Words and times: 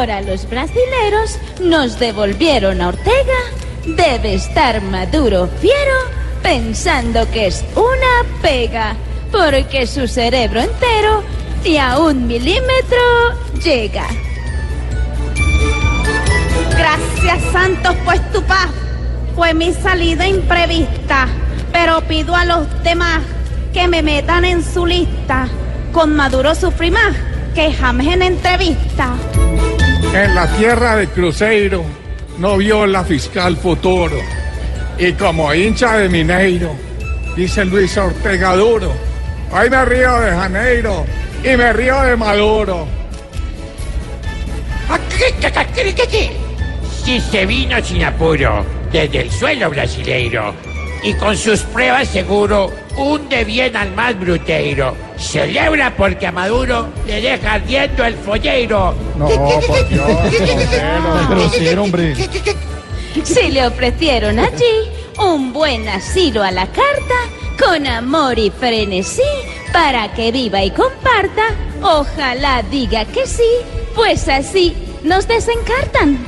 Ahora 0.00 0.22
los 0.22 0.48
brasileros 0.48 1.38
nos 1.60 1.98
devolvieron 1.98 2.80
a 2.80 2.88
Ortega, 2.88 3.40
debe 3.84 4.32
estar 4.32 4.80
Maduro 4.80 5.46
fiero 5.60 5.94
pensando 6.42 7.30
que 7.30 7.48
es 7.48 7.62
una 7.74 8.40
pega, 8.40 8.96
porque 9.30 9.86
su 9.86 10.08
cerebro 10.08 10.62
entero 10.62 11.22
ni 11.62 11.76
a 11.76 11.98
un 11.98 12.26
milímetro 12.26 12.98
llega. 13.62 14.06
Gracias 16.78 17.52
Santos, 17.52 17.94
pues 18.06 18.32
tu 18.32 18.42
paz 18.44 18.70
fue 19.36 19.52
mi 19.52 19.74
salida 19.74 20.26
imprevista, 20.26 21.28
pero 21.74 22.00
pido 22.08 22.34
a 22.34 22.46
los 22.46 22.66
demás 22.82 23.20
que 23.74 23.86
me 23.86 24.02
metan 24.02 24.46
en 24.46 24.64
su 24.64 24.86
lista. 24.86 25.46
Con 25.92 26.16
Maduro 26.16 26.54
sufrí 26.54 26.90
más 26.90 27.14
que 27.54 27.70
jamás 27.70 28.06
en 28.06 28.22
entrevista. 28.22 29.14
En 30.12 30.34
la 30.34 30.46
tierra 30.56 30.96
de 30.96 31.06
Cruzeiro 31.06 31.84
no 32.38 32.56
vio 32.56 32.84
la 32.84 33.04
fiscal 33.04 33.56
futuro. 33.56 34.18
Y 34.98 35.12
como 35.12 35.54
hincha 35.54 35.98
de 35.98 36.08
Mineiro, 36.08 36.74
dice 37.36 37.64
Luis 37.64 37.96
Ortega 37.96 38.56
Duro, 38.56 38.92
hoy 39.52 39.70
me 39.70 39.84
río 39.84 40.20
de 40.20 40.32
Janeiro 40.32 41.06
y 41.44 41.56
me 41.56 41.72
río 41.72 42.02
de 42.02 42.16
Maduro. 42.16 42.88
Si 47.04 47.20
se 47.20 47.46
vino 47.46 47.80
sin 47.82 48.02
apuro 48.02 48.66
desde 48.90 49.20
el 49.20 49.30
suelo 49.30 49.70
brasileiro 49.70 50.52
y 51.02 51.14
con 51.14 51.36
sus 51.36 51.60
pruebas 51.60 52.08
seguro 52.08 52.72
hunde 52.96 53.44
bien 53.44 53.76
al 53.76 53.92
más 53.92 54.18
bruteiro. 54.18 54.96
Celebra 55.16 55.94
porque 55.96 56.26
a 56.26 56.32
Maduro 56.32 56.88
le 57.06 57.20
deja 57.20 57.54
ardiendo 57.54 58.04
el 58.04 58.14
folleiro. 58.14 58.94
No, 59.16 59.28
por 59.28 59.88
Dios, 59.88 61.78
hombre. 61.78 62.14
Si 63.24 63.50
le 63.50 63.66
ofrecieron 63.66 64.38
allí 64.38 64.88
un 65.18 65.52
buen 65.52 65.88
asilo 65.88 66.42
a 66.42 66.50
la 66.50 66.66
carta, 66.66 67.14
con 67.58 67.86
amor 67.86 68.38
y 68.38 68.50
frenesí, 68.50 69.22
para 69.72 70.12
que 70.14 70.32
viva 70.32 70.62
y 70.62 70.70
comparta, 70.70 71.42
ojalá 71.82 72.62
diga 72.70 73.04
que 73.04 73.26
sí, 73.26 73.42
pues 73.94 74.28
así 74.28 74.76
nos 75.02 75.26
desencartan. 75.26 76.18